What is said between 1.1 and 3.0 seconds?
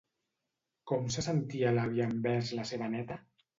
se sentia l'avi envers la seva